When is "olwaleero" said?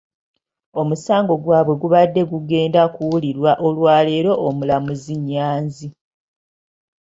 3.67-4.31